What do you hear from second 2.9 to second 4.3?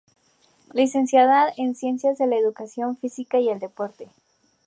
física y el Deporte.